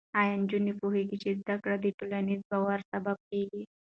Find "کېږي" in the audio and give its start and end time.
3.29-3.61